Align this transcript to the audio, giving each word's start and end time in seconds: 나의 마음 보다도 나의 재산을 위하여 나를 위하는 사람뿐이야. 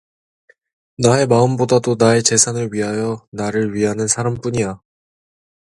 나의 0.97 1.27
마음 1.27 1.57
보다도 1.57 1.95
나의 1.99 2.23
재산을 2.23 2.73
위하여 2.73 3.27
나를 3.31 3.75
위하는 3.75 4.07
사람뿐이야. 4.07 4.81